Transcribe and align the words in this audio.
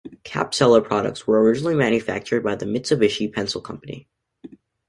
Capsela 0.23 0.83
products 0.83 1.27
were 1.27 1.39
originally 1.43 1.75
manufactured 1.75 2.41
by 2.41 2.55
the 2.55 2.65
Mitsubishi 2.65 3.31
Pencil 3.31 3.61
Company. 3.61 4.09